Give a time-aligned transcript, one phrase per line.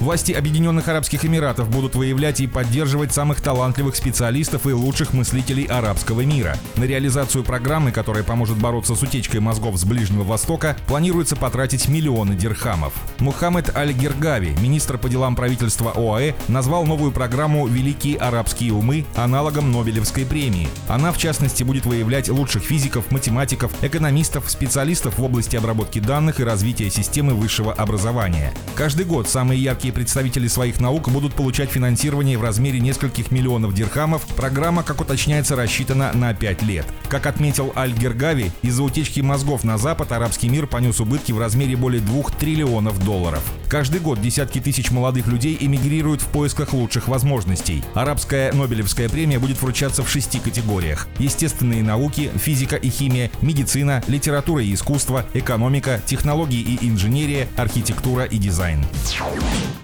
[0.00, 6.20] Власти Объединенных Арабских Эмиратов будут выявлять и поддерживать самых талантливых специалистов и лучших мыслителей арабского
[6.20, 6.56] мира.
[6.76, 12.36] На реализацию программы, которая поможет бороться с утечкой мозгов с Ближнего Востока, планируется потратить миллионы
[12.36, 12.92] дирхамов.
[13.18, 20.24] Мухаммед Аль-Гергави, министр по делам правительства ОАЭ, назвал новую программу «Великие арабские умы» аналогом Нобелевской
[20.24, 20.68] премии.
[20.86, 26.44] Она, в частности, будет выявлять лучших физиков, математиков, экономистов, специалистов в области обработки данных и
[26.44, 28.54] развития системы высшего образования.
[28.76, 33.72] Каждый год самые яркие Иракские представители своих наук будут получать финансирование в размере нескольких миллионов
[33.72, 34.26] дирхамов.
[34.36, 36.84] Программа, как уточняется, рассчитана на 5 лет.
[37.08, 42.02] Как отметил Аль-Гергави, из-за утечки мозгов на Запад арабский мир понес убытки в размере более
[42.02, 43.42] 2 триллионов долларов.
[43.68, 47.82] Каждый год десятки тысяч молодых людей эмигрируют в поисках лучших возможностей.
[47.94, 51.08] Арабская Нобелевская премия будет вручаться в шести категориях.
[51.18, 58.36] Естественные науки, физика и химия, медицина, литература и искусство, экономика, технологии и инженерия, архитектура и
[58.36, 58.84] дизайн.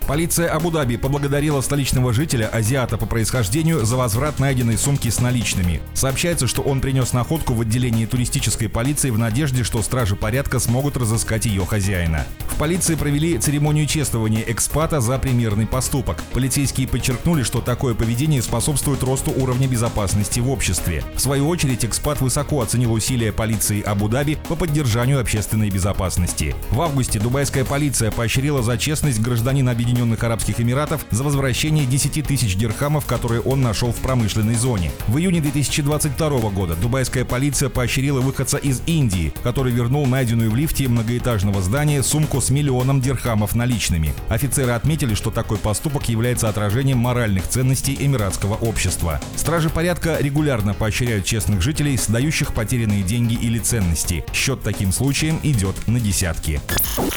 [0.06, 5.80] Полиция Абу-Даби поблагодарила столичного жителя, азиата по происхождению, за возврат найденной сумки с наличными.
[5.94, 10.96] Сообщается, что он принес находку в отделении туристической полиции в надежде, что стражи порядка смогут
[10.96, 12.26] разыскать ее хозяина.
[12.54, 16.22] В полиции провели церемонию чествования экспата за примерный поступок.
[16.32, 21.02] Полицейские подчеркнули, что такое поведение способствует росту уровня безопасности в обществе.
[21.16, 26.54] В свою очередь, экспат высоко оценил усилия полиции Абу-Даби по поддержанию общественной безопасности.
[26.70, 32.56] В августе дубайская полиция поощрила за честность гражданина Объединенных Арабских Эмиратов за возвращение 10 тысяч
[32.56, 34.90] дирхамов, которые он нашел в промышленной зоне.
[35.08, 40.88] В июне 2022 года дубайская полиция поощрила выходца из Индии, который вернул найденную в лифте
[40.88, 44.14] многоэтажного здания сумку с миллионом дирхамов наличными.
[44.30, 49.20] Офицеры отметили, что такой поступок является отражением моральных ценностей эмиратского общества.
[49.36, 54.24] Стражи порядка регулярно поощряют честных жителей, сдающих потерянные деньги или ценности.
[54.32, 56.62] Счет таким случаям идет на десятки.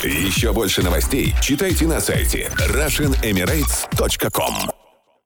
[0.04, 4.77] Еще больше новостей читайте на сайте RussianEmirates.com